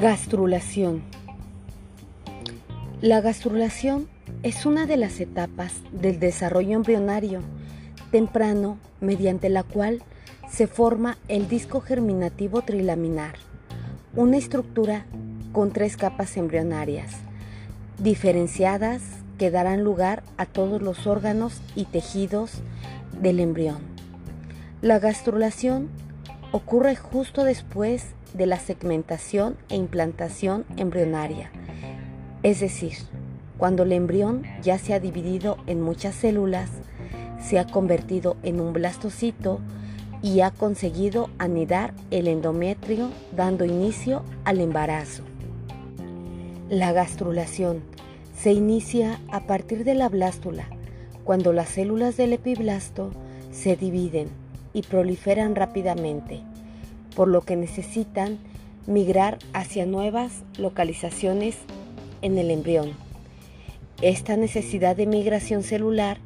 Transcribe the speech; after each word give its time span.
Gastrulación. 0.00 1.02
La 3.02 3.20
gastrulación 3.20 4.08
es 4.42 4.64
una 4.64 4.86
de 4.86 4.96
las 4.96 5.20
etapas 5.20 5.74
del 5.92 6.18
desarrollo 6.18 6.72
embrionario 6.72 7.42
temprano 8.10 8.78
mediante 9.02 9.50
la 9.50 9.62
cual 9.62 10.02
se 10.48 10.66
forma 10.66 11.18
el 11.28 11.48
disco 11.48 11.82
germinativo 11.82 12.62
trilaminar, 12.62 13.34
una 14.16 14.38
estructura 14.38 15.04
con 15.52 15.70
tres 15.70 15.98
capas 15.98 16.38
embrionarias, 16.38 17.16
diferenciadas 17.98 19.02
que 19.36 19.50
darán 19.50 19.84
lugar 19.84 20.22
a 20.38 20.46
todos 20.46 20.80
los 20.80 21.06
órganos 21.06 21.60
y 21.74 21.84
tejidos 21.84 22.52
del 23.20 23.38
embrión. 23.38 23.80
La 24.80 24.98
gastrulación 24.98 25.90
ocurre 26.52 26.96
justo 26.96 27.44
después 27.44 28.08
de 28.34 28.46
la 28.46 28.58
segmentación 28.58 29.56
e 29.68 29.76
implantación 29.76 30.64
embrionaria, 30.76 31.50
es 32.42 32.60
decir, 32.60 32.94
cuando 33.58 33.82
el 33.82 33.92
embrión 33.92 34.42
ya 34.62 34.78
se 34.78 34.94
ha 34.94 35.00
dividido 35.00 35.58
en 35.66 35.80
muchas 35.80 36.14
células, 36.14 36.70
se 37.40 37.58
ha 37.58 37.66
convertido 37.66 38.36
en 38.42 38.60
un 38.60 38.72
blastocito 38.72 39.60
y 40.22 40.40
ha 40.40 40.50
conseguido 40.50 41.30
anidar 41.38 41.94
el 42.10 42.28
endometrio 42.28 43.10
dando 43.36 43.64
inicio 43.64 44.22
al 44.44 44.60
embarazo. 44.60 45.22
La 46.68 46.92
gastrulación 46.92 47.82
se 48.36 48.52
inicia 48.52 49.20
a 49.30 49.46
partir 49.46 49.84
de 49.84 49.94
la 49.94 50.08
blástula, 50.08 50.64
cuando 51.24 51.52
las 51.52 51.68
células 51.68 52.16
del 52.16 52.32
epiblasto 52.32 53.10
se 53.50 53.76
dividen 53.76 54.39
y 54.72 54.82
proliferan 54.82 55.54
rápidamente 55.54 56.42
por 57.14 57.28
lo 57.28 57.42
que 57.42 57.56
necesitan 57.56 58.38
migrar 58.86 59.38
hacia 59.52 59.86
nuevas 59.86 60.42
localizaciones 60.58 61.56
en 62.22 62.38
el 62.38 62.50
embrión. 62.50 62.92
Esta 64.02 64.36
necesidad 64.36 64.96
de 64.96 65.06
migración 65.06 65.62
celular 65.62 66.18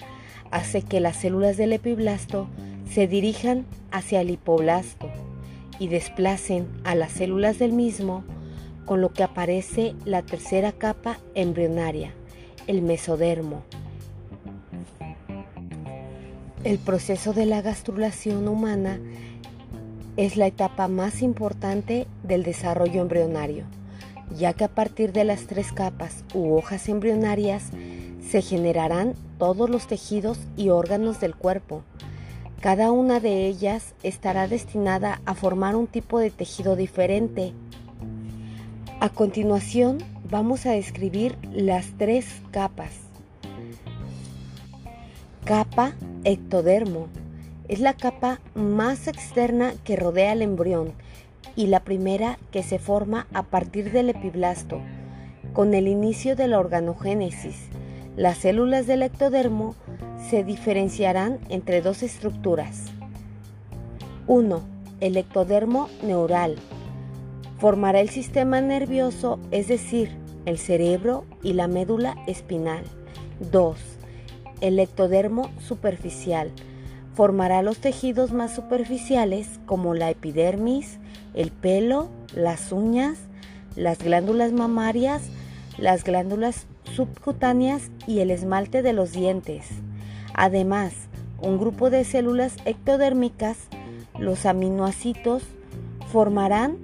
hace 0.50 0.82
que 0.82 1.00
las 1.00 1.16
células 1.16 1.56
del 1.56 1.72
epiblasto 1.72 2.46
se 2.88 3.08
dirijan 3.08 3.66
hacia 3.90 4.20
el 4.20 4.30
hipoblasto 4.30 5.10
y 5.78 5.88
desplacen 5.88 6.68
a 6.84 6.94
las 6.94 7.12
células 7.12 7.58
del 7.58 7.72
mismo, 7.72 8.22
con 8.84 9.00
lo 9.00 9.12
que 9.12 9.24
aparece 9.24 9.94
la 10.04 10.22
tercera 10.22 10.70
capa 10.70 11.18
embrionaria, 11.34 12.12
el 12.68 12.82
mesodermo. 12.82 13.64
El 16.64 16.78
proceso 16.78 17.34
de 17.34 17.44
la 17.44 17.60
gastrulación 17.60 18.48
humana 18.48 18.98
es 20.16 20.38
la 20.38 20.46
etapa 20.46 20.88
más 20.88 21.20
importante 21.20 22.06
del 22.22 22.42
desarrollo 22.42 23.02
embrionario, 23.02 23.66
ya 24.34 24.54
que 24.54 24.64
a 24.64 24.68
partir 24.68 25.12
de 25.12 25.24
las 25.24 25.42
tres 25.42 25.72
capas 25.72 26.24
u 26.32 26.54
hojas 26.54 26.88
embrionarias 26.88 27.64
se 28.30 28.40
generarán 28.40 29.12
todos 29.36 29.68
los 29.68 29.86
tejidos 29.86 30.38
y 30.56 30.70
órganos 30.70 31.20
del 31.20 31.34
cuerpo. 31.34 31.82
Cada 32.62 32.92
una 32.92 33.20
de 33.20 33.46
ellas 33.46 33.94
estará 34.02 34.48
destinada 34.48 35.20
a 35.26 35.34
formar 35.34 35.76
un 35.76 35.86
tipo 35.86 36.18
de 36.18 36.30
tejido 36.30 36.76
diferente. 36.76 37.52
A 39.00 39.10
continuación 39.10 39.98
vamos 40.30 40.64
a 40.64 40.70
describir 40.70 41.36
las 41.52 41.88
tres 41.98 42.24
capas. 42.52 42.92
Capa 45.44 45.92
ectodermo 46.24 47.08
es 47.68 47.80
la 47.80 47.94
capa 47.94 48.40
más 48.54 49.08
externa 49.08 49.72
que 49.84 49.96
rodea 49.96 50.32
al 50.32 50.42
embrión 50.42 50.92
y 51.56 51.68
la 51.68 51.80
primera 51.80 52.38
que 52.50 52.62
se 52.62 52.78
forma 52.78 53.26
a 53.32 53.42
partir 53.44 53.92
del 53.92 54.10
epiblasto. 54.10 54.80
Con 55.52 55.74
el 55.74 55.86
inicio 55.86 56.36
de 56.36 56.48
la 56.48 56.58
organogénesis, 56.58 57.68
las 58.16 58.38
células 58.38 58.86
del 58.86 59.02
ectodermo 59.02 59.74
se 60.28 60.44
diferenciarán 60.44 61.38
entre 61.48 61.80
dos 61.80 62.02
estructuras. 62.02 62.86
1. 64.26 64.62
El 65.00 65.16
ectodermo 65.16 65.88
neural. 66.02 66.56
Formará 67.58 68.00
el 68.00 68.08
sistema 68.08 68.60
nervioso, 68.60 69.38
es 69.50 69.68
decir, 69.68 70.10
el 70.44 70.58
cerebro 70.58 71.24
y 71.42 71.52
la 71.52 71.68
médula 71.68 72.16
espinal. 72.26 72.84
2. 73.50 73.93
El 74.60 74.78
ectodermo 74.78 75.50
superficial 75.58 76.50
formará 77.14 77.62
los 77.62 77.78
tejidos 77.78 78.32
más 78.32 78.54
superficiales 78.54 79.60
como 79.66 79.94
la 79.94 80.10
epidermis, 80.10 80.98
el 81.34 81.50
pelo, 81.50 82.08
las 82.34 82.72
uñas, 82.72 83.18
las 83.76 83.98
glándulas 83.98 84.52
mamarias, 84.52 85.22
las 85.78 86.04
glándulas 86.04 86.66
subcutáneas 86.94 87.90
y 88.06 88.20
el 88.20 88.30
esmalte 88.30 88.82
de 88.82 88.92
los 88.92 89.12
dientes. 89.12 89.66
Además, 90.34 90.92
un 91.40 91.58
grupo 91.58 91.90
de 91.90 92.04
células 92.04 92.56
ectodérmicas, 92.64 93.58
los 94.18 94.46
aminoácidos, 94.46 95.42
formarán 96.12 96.78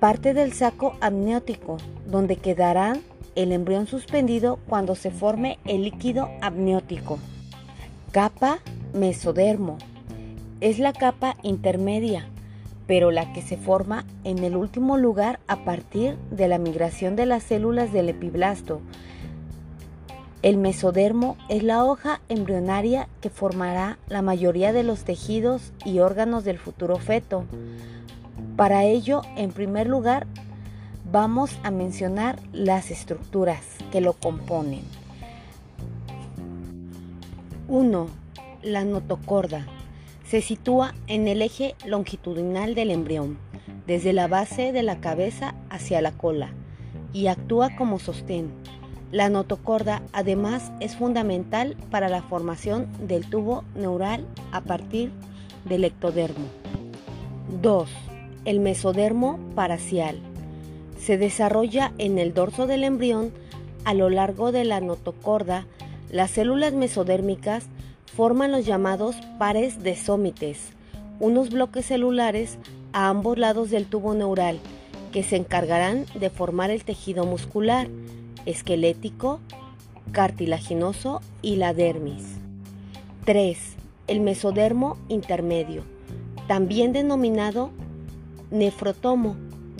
parte 0.00 0.34
del 0.34 0.52
saco 0.52 0.96
amniótico, 1.00 1.78
donde 2.06 2.36
quedará 2.36 2.96
el 3.36 3.52
embrión 3.52 3.86
suspendido 3.86 4.58
cuando 4.66 4.94
se 4.94 5.10
forme 5.10 5.58
el 5.64 5.84
líquido 5.84 6.28
amniótico. 6.40 7.18
Capa 8.10 8.58
mesodermo. 8.94 9.78
Es 10.60 10.78
la 10.78 10.92
capa 10.92 11.36
intermedia, 11.42 12.26
pero 12.86 13.10
la 13.10 13.32
que 13.32 13.42
se 13.42 13.56
forma 13.56 14.06
en 14.24 14.42
el 14.42 14.56
último 14.56 14.96
lugar 14.96 15.38
a 15.46 15.64
partir 15.64 16.16
de 16.30 16.48
la 16.48 16.58
migración 16.58 17.14
de 17.14 17.26
las 17.26 17.42
células 17.42 17.92
del 17.92 18.08
epiblasto. 18.08 18.80
El 20.42 20.56
mesodermo 20.56 21.36
es 21.48 21.62
la 21.62 21.84
hoja 21.84 22.20
embrionaria 22.28 23.08
que 23.20 23.30
formará 23.30 23.98
la 24.08 24.22
mayoría 24.22 24.72
de 24.72 24.82
los 24.82 25.04
tejidos 25.04 25.72
y 25.84 25.98
órganos 25.98 26.44
del 26.44 26.58
futuro 26.58 26.96
feto. 26.96 27.44
Para 28.56 28.84
ello, 28.84 29.22
en 29.36 29.50
primer 29.50 29.88
lugar, 29.88 30.26
vamos 31.10 31.56
a 31.62 31.70
mencionar 31.70 32.40
las 32.52 32.90
estructuras 32.90 33.62
que 33.92 34.00
lo 34.00 34.14
componen. 34.14 34.82
1. 37.68 38.06
La 38.62 38.84
notocorda. 38.84 39.66
Se 40.26 40.40
sitúa 40.40 40.94
en 41.06 41.28
el 41.28 41.42
eje 41.42 41.76
longitudinal 41.86 42.74
del 42.74 42.90
embrión, 42.90 43.38
desde 43.86 44.12
la 44.12 44.26
base 44.26 44.72
de 44.72 44.82
la 44.82 45.00
cabeza 45.00 45.54
hacia 45.70 46.00
la 46.00 46.10
cola, 46.10 46.50
y 47.12 47.28
actúa 47.28 47.76
como 47.76 48.00
sostén. 48.00 48.50
La 49.12 49.28
notocorda 49.28 50.02
además 50.12 50.72
es 50.80 50.96
fundamental 50.96 51.76
para 51.92 52.08
la 52.08 52.22
formación 52.22 52.88
del 53.06 53.30
tubo 53.30 53.62
neural 53.76 54.26
a 54.50 54.62
partir 54.62 55.12
del 55.64 55.84
ectodermo. 55.84 56.46
2. 57.62 57.88
El 58.44 58.58
mesodermo 58.58 59.38
paracial. 59.54 60.20
Se 60.98 61.18
desarrolla 61.18 61.92
en 61.98 62.18
el 62.18 62.34
dorso 62.34 62.66
del 62.66 62.84
embrión 62.84 63.32
a 63.84 63.94
lo 63.94 64.10
largo 64.10 64.52
de 64.52 64.64
la 64.64 64.80
notocorda 64.80 65.66
las 66.10 66.30
células 66.30 66.72
mesodérmicas 66.72 67.66
forman 68.14 68.52
los 68.52 68.64
llamados 68.64 69.16
pares 69.38 69.82
de 69.82 69.96
sómites, 69.96 70.70
unos 71.18 71.50
bloques 71.50 71.86
celulares 71.86 72.58
a 72.92 73.08
ambos 73.08 73.38
lados 73.38 73.70
del 73.70 73.86
tubo 73.86 74.14
neural 74.14 74.58
que 75.12 75.22
se 75.22 75.36
encargarán 75.36 76.06
de 76.14 76.30
formar 76.30 76.70
el 76.70 76.84
tejido 76.84 77.26
muscular, 77.26 77.88
esquelético, 78.44 79.40
cartilaginoso 80.12 81.20
y 81.42 81.56
la 81.56 81.74
dermis. 81.74 82.24
3. 83.24 83.58
El 84.06 84.20
mesodermo 84.20 84.98
intermedio, 85.08 85.82
también 86.46 86.92
denominado 86.92 87.70
nefrotomo, 88.50 89.36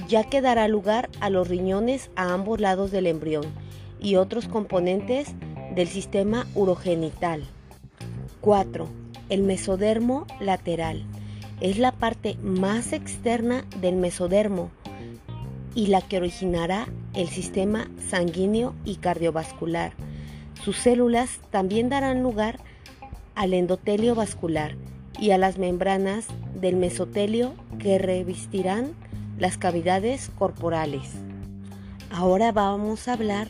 ya 0.08 0.24
que 0.24 0.40
dará 0.40 0.68
lugar 0.68 1.08
a 1.20 1.30
los 1.30 1.48
riñones 1.48 2.10
a 2.16 2.32
ambos 2.32 2.60
lados 2.60 2.90
del 2.90 3.06
embrión 3.06 3.44
y 4.00 4.16
otros 4.16 4.48
componentes 4.48 5.34
del 5.74 5.88
sistema 5.88 6.46
urogenital. 6.54 7.44
4. 8.40 8.88
El 9.28 9.42
mesodermo 9.42 10.26
lateral. 10.40 11.04
Es 11.60 11.78
la 11.78 11.92
parte 11.92 12.36
más 12.42 12.92
externa 12.92 13.64
del 13.80 13.96
mesodermo 13.96 14.70
y 15.74 15.88
la 15.88 16.00
que 16.00 16.18
originará 16.18 16.86
el 17.14 17.28
sistema 17.28 17.88
sanguíneo 18.08 18.74
y 18.84 18.96
cardiovascular. 18.96 19.92
Sus 20.62 20.76
células 20.76 21.40
también 21.50 21.88
darán 21.88 22.22
lugar 22.22 22.58
al 23.34 23.54
endotelio 23.54 24.14
vascular 24.14 24.76
y 25.18 25.30
a 25.30 25.38
las 25.38 25.58
membranas 25.58 26.26
del 26.54 26.76
mesotelio 26.76 27.54
que 27.78 27.98
revestirán 27.98 28.94
las 29.38 29.58
cavidades 29.58 30.30
corporales. 30.38 31.10
Ahora 32.10 32.52
vamos 32.52 33.08
a 33.08 33.14
hablar 33.14 33.48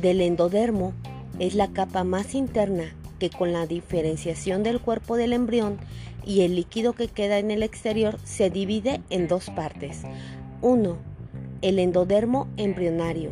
del 0.00 0.20
endodermo 0.20 0.92
es 1.38 1.54
la 1.54 1.68
capa 1.68 2.04
más 2.04 2.34
interna 2.34 2.94
que 3.18 3.30
con 3.30 3.52
la 3.52 3.66
diferenciación 3.66 4.62
del 4.62 4.80
cuerpo 4.80 5.16
del 5.16 5.32
embrión 5.32 5.78
y 6.24 6.42
el 6.42 6.56
líquido 6.56 6.92
que 6.92 7.08
queda 7.08 7.38
en 7.38 7.50
el 7.50 7.62
exterior 7.62 8.18
se 8.24 8.50
divide 8.50 9.00
en 9.10 9.28
dos 9.28 9.50
partes. 9.50 10.02
1. 10.62 10.96
El 11.62 11.78
endodermo 11.78 12.48
embrionario 12.56 13.30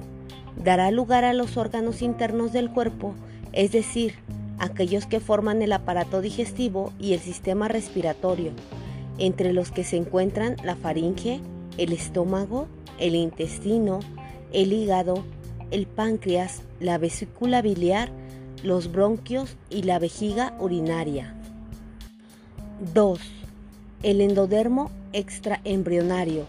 dará 0.62 0.90
lugar 0.90 1.24
a 1.24 1.34
los 1.34 1.56
órganos 1.56 2.02
internos 2.02 2.52
del 2.52 2.70
cuerpo, 2.70 3.14
es 3.52 3.72
decir, 3.72 4.14
aquellos 4.58 5.06
que 5.06 5.20
forman 5.20 5.62
el 5.62 5.72
aparato 5.72 6.20
digestivo 6.20 6.92
y 6.98 7.12
el 7.12 7.20
sistema 7.20 7.68
respiratorio, 7.68 8.52
entre 9.18 9.52
los 9.52 9.70
que 9.70 9.84
se 9.84 9.96
encuentran 9.96 10.56
la 10.64 10.76
faringe, 10.76 11.40
el 11.78 11.92
estómago, 11.92 12.66
el 12.98 13.14
intestino, 13.14 14.00
el 14.52 14.72
hígado, 14.72 15.24
el 15.70 15.86
páncreas, 15.86 16.62
la 16.80 16.98
vesícula 16.98 17.62
biliar, 17.62 18.10
los 18.62 18.90
bronquios 18.92 19.56
y 19.70 19.82
la 19.82 19.98
vejiga 19.98 20.54
urinaria. 20.58 21.34
2. 22.94 23.18
El 24.02 24.20
endodermo 24.20 24.90
extraembrionario 25.12 26.44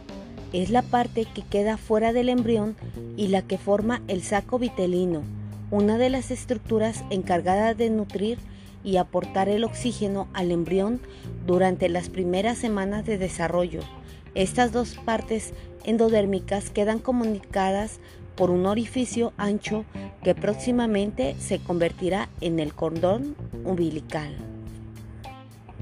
es 0.54 0.70
la 0.70 0.82
parte 0.82 1.26
que 1.26 1.42
queda 1.42 1.78
fuera 1.78 2.14
del 2.14 2.30
embrión 2.30 2.76
y 3.18 3.28
la 3.28 3.42
que 3.42 3.58
forma 3.58 4.02
el 4.08 4.24
saco 4.24 4.60
vitelino, 4.60 5.24
una 5.72 5.98
de 5.98 6.10
las 6.10 6.32
estructuras 6.32 7.04
encargadas 7.10 7.78
de 7.78 7.90
nutrir 7.90 8.38
y 8.84 8.98
aportar 8.98 9.50
el 9.50 9.64
oxígeno 9.64 10.28
al 10.34 10.52
embrión 10.52 11.02
durante 11.46 11.90
las 11.90 12.10
primeras 12.10 12.58
semanas 12.58 13.06
de 13.06 13.18
desarrollo. 13.18 13.82
Estas 14.38 14.72
dos 14.72 14.94
partes 15.04 15.52
endodérmicas 15.84 16.70
quedan 16.70 17.00
comunicadas 17.00 18.00
por 18.36 18.52
un 18.52 18.68
orificio 18.68 19.34
ancho 19.36 19.84
que 20.22 20.36
próximamente 20.36 21.36
se 21.40 21.58
convertirá 21.58 22.30
en 22.40 22.60
el 22.60 22.76
cordón 22.76 23.36
umbilical. 23.66 24.36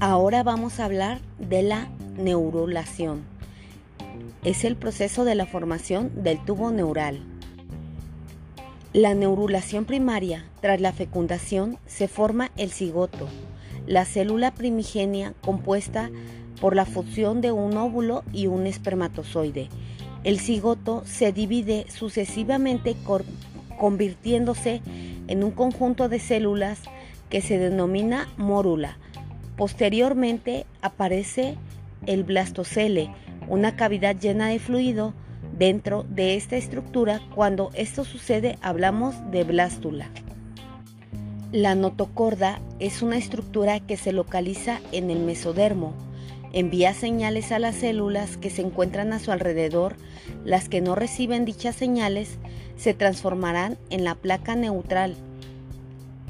Ahora 0.00 0.42
vamos 0.42 0.80
a 0.80 0.86
hablar 0.86 1.20
de 1.38 1.64
la 1.64 1.88
neurulación. 2.16 3.24
Es 4.42 4.64
el 4.64 4.74
proceso 4.74 5.26
de 5.26 5.34
la 5.34 5.44
formación 5.44 6.22
del 6.22 6.42
tubo 6.42 6.70
neural. 6.70 7.20
La 8.94 9.12
neurulación 9.12 9.84
primaria, 9.84 10.46
tras 10.62 10.80
la 10.80 10.94
fecundación, 10.94 11.76
se 11.84 12.08
forma 12.08 12.50
el 12.56 12.70
cigoto, 12.70 13.28
la 13.86 14.06
célula 14.06 14.54
primigenia 14.54 15.34
compuesta 15.42 16.10
por 16.60 16.74
la 16.74 16.84
fusión 16.84 17.40
de 17.40 17.52
un 17.52 17.76
óvulo 17.76 18.24
y 18.32 18.46
un 18.46 18.66
espermatozoide. 18.66 19.68
El 20.24 20.40
cigoto 20.40 21.02
se 21.04 21.32
divide 21.32 21.86
sucesivamente 21.88 22.96
convirtiéndose 23.78 24.80
en 25.28 25.44
un 25.44 25.50
conjunto 25.50 26.08
de 26.08 26.18
células 26.18 26.80
que 27.28 27.40
se 27.40 27.58
denomina 27.58 28.28
mórula. 28.36 28.98
Posteriormente 29.56 30.66
aparece 30.82 31.56
el 32.06 32.24
blastocele, 32.24 33.10
una 33.48 33.76
cavidad 33.76 34.16
llena 34.16 34.48
de 34.48 34.58
fluido 34.58 35.14
dentro 35.58 36.04
de 36.08 36.36
esta 36.36 36.56
estructura. 36.56 37.20
Cuando 37.34 37.70
esto 37.74 38.04
sucede 38.04 38.58
hablamos 38.62 39.14
de 39.30 39.44
blástula. 39.44 40.10
La 41.52 41.74
notocorda 41.74 42.60
es 42.80 43.02
una 43.02 43.16
estructura 43.16 43.80
que 43.80 43.96
se 43.96 44.12
localiza 44.12 44.80
en 44.92 45.10
el 45.10 45.20
mesodermo. 45.20 45.94
Envía 46.52 46.94
señales 46.94 47.52
a 47.52 47.58
las 47.58 47.76
células 47.76 48.36
que 48.36 48.50
se 48.50 48.62
encuentran 48.62 49.12
a 49.12 49.18
su 49.18 49.32
alrededor. 49.32 49.96
Las 50.44 50.68
que 50.68 50.80
no 50.80 50.94
reciben 50.94 51.44
dichas 51.44 51.76
señales 51.76 52.38
se 52.76 52.94
transformarán 52.94 53.76
en 53.90 54.04
la 54.04 54.14
placa 54.14 54.54
neutral 54.54 55.16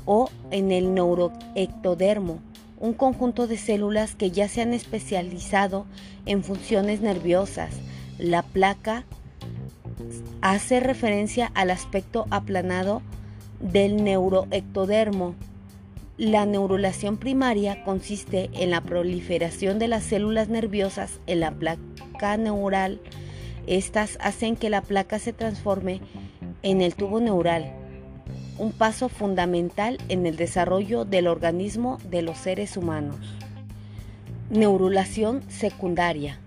o 0.05 0.31
en 0.51 0.73
el 0.73 0.95
neuroectodermo, 0.95 2.39
un 2.79 2.95
conjunto 2.95 3.47
de 3.47 3.57
células 3.57 4.15
que 4.15 4.31
ya 4.31 4.49
se 4.49 4.63
han 4.63 4.73
especializado 4.73 5.87
en 6.25 6.45
funciones 6.45 7.01
nerviosas. 7.01 7.71
La 8.19 8.43
placa 8.43 9.05
hace 10.41 10.81
referencia 10.81 11.51
al 11.55 11.71
aspecto 11.71 12.27
aplanado 12.31 13.03
del 13.61 14.05
neuroectodermo. 14.05 15.35
La 16.19 16.47
neurulación 16.47 17.19
primaria 17.19 17.85
consiste 17.85 18.49
en 18.55 18.71
la 18.71 18.81
proliferación 18.81 19.79
de 19.79 19.89
las 19.89 20.03
células 20.03 20.49
nerviosas 20.49 21.21
en 21.27 21.41
la 21.41 21.51
placa 21.51 22.37
neural. 22.37 23.01
Estas 23.67 24.17
hacen 24.21 24.57
que 24.57 24.71
la 24.71 24.81
placa 24.81 25.19
se 25.19 25.33
transforme 25.33 26.01
en 26.63 26.81
el 26.81 26.95
tubo 26.95 27.21
neural 27.21 27.73
un 28.59 28.73
paso 28.73 29.09
fundamental 29.09 29.99
en 30.09 30.27
el 30.27 30.37
desarrollo 30.37 31.05
del 31.05 31.27
organismo 31.27 31.99
de 32.11 32.23
los 32.23 32.39
seres 32.39 32.77
humanos. 32.77 33.17
Neurulación 34.51 35.43
secundaria. 35.49 36.39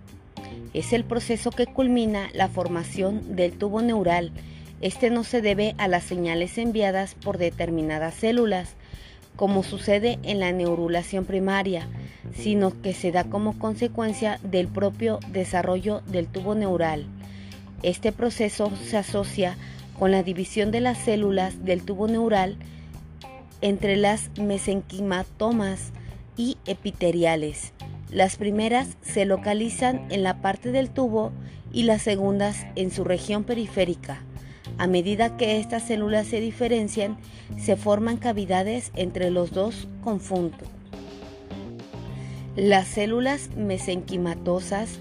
Es 0.73 0.93
el 0.93 1.03
proceso 1.03 1.51
que 1.51 1.67
culmina 1.67 2.29
la 2.33 2.47
formación 2.47 3.35
del 3.35 3.53
tubo 3.53 3.81
neural. 3.81 4.31
Este 4.81 5.09
no 5.09 5.23
se 5.23 5.41
debe 5.41 5.75
a 5.77 5.87
las 5.87 6.03
señales 6.03 6.57
enviadas 6.57 7.15
por 7.15 7.37
determinadas 7.37 8.15
células, 8.15 8.75
como 9.39 9.63
sucede 9.63 10.19
en 10.23 10.41
la 10.41 10.51
neurulación 10.51 11.23
primaria, 11.23 11.87
sino 12.35 12.81
que 12.81 12.93
se 12.93 13.13
da 13.13 13.23
como 13.23 13.57
consecuencia 13.57 14.37
del 14.43 14.67
propio 14.67 15.21
desarrollo 15.31 16.01
del 16.07 16.27
tubo 16.27 16.55
neural. 16.55 17.05
Este 17.81 18.11
proceso 18.11 18.69
se 18.83 18.97
asocia 18.97 19.55
con 19.97 20.11
la 20.11 20.23
división 20.23 20.71
de 20.71 20.81
las 20.81 20.97
células 20.97 21.63
del 21.63 21.83
tubo 21.83 22.09
neural 22.09 22.57
entre 23.61 23.95
las 23.95 24.29
mesenquimatomas 24.37 25.93
y 26.35 26.57
epiteliales. 26.65 27.71
Las 28.11 28.35
primeras 28.35 28.97
se 29.03 29.23
localizan 29.23 30.05
en 30.11 30.21
la 30.21 30.41
parte 30.41 30.73
del 30.73 30.89
tubo 30.89 31.31
y 31.71 31.83
las 31.83 32.01
segundas 32.01 32.65
en 32.75 32.91
su 32.91 33.05
región 33.05 33.45
periférica. 33.45 34.21
A 34.79 34.87
medida 34.87 35.35
que 35.35 35.59
estas 35.59 35.83
células 35.83 36.25
se 36.25 36.39
diferencian, 36.39 37.17
se 37.57 37.75
forman 37.75 38.15
cavidades 38.15 38.93
entre 38.95 39.29
los 39.29 39.51
dos 39.51 39.89
conjuntos. 40.01 40.69
Las 42.55 42.87
células 42.87 43.49
mesenquimatosas 43.57 44.99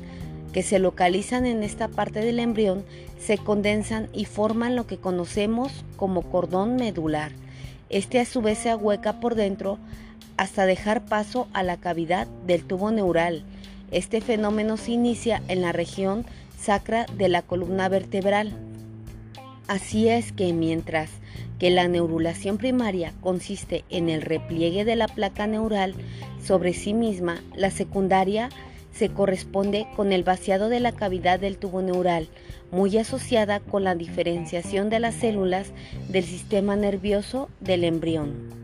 que 0.52 0.64
se 0.64 0.80
localizan 0.80 1.46
en 1.46 1.62
esta 1.62 1.86
parte 1.86 2.19
del 2.20 2.40
embrión 2.40 2.84
se 3.20 3.38
condensan 3.38 4.08
y 4.12 4.25
forman 4.25 4.75
lo 4.75 4.88
que 4.88 4.96
conocemos 4.96 5.84
como 5.96 6.22
cordón 6.22 6.74
medular. 6.74 7.31
Este 7.88 8.19
a 8.19 8.24
su 8.24 8.42
vez 8.42 8.58
se 8.58 8.70
ahueca 8.70 9.20
por 9.20 9.36
dentro 9.36 9.78
hasta 10.36 10.66
dejar 10.66 11.04
paso 11.04 11.46
a 11.52 11.62
la 11.62 11.76
cavidad 11.76 12.26
del 12.48 12.64
tubo 12.64 12.90
neural. 12.90 13.44
Este 13.93 14.20
fenómeno 14.20 14.76
se 14.76 14.91
inicia 14.91 15.41
en 15.46 15.62
la 15.62 15.70
región 15.70 16.26
sacra 16.58 17.06
de 17.17 17.29
la 17.29 17.43
columna 17.43 17.88
vertebral. 17.88 18.68
Así 19.69 20.08
es 20.08 20.32
que 20.32 20.55
mientras 20.55 21.10
que 21.58 21.69
la 21.69 21.89
neurulación 21.89 22.56
primaria 22.56 23.13
consiste 23.20 23.84
en 23.91 24.08
el 24.08 24.22
repliegue 24.22 24.87
de 24.87 24.96
la 24.96 25.08
placa 25.08 25.46
neural 25.46 25.94
sobre 26.43 26.72
sí 26.72 26.94
misma, 26.94 27.43
la 27.55 27.70
secundaria 27.70 28.48
se 28.93 29.10
corresponde 29.10 29.87
con 29.94 30.10
el 30.13 30.25
vaciado 30.25 30.70
de 30.70 30.81
la 30.81 30.93
cavidad 30.93 31.39
del 31.39 31.58
tubo 31.58 31.82
neural, 31.82 32.29
muy 32.72 32.96
asociada 32.96 33.60
con 33.60 33.84
la 33.84 33.94
diferenciación 33.94 34.89
de 34.89 35.01
las 35.01 35.15
células 35.15 35.72
del 36.08 36.25
sistema 36.25 36.75
nervioso 36.75 37.51
del 37.60 37.84
embrión. 37.84 38.57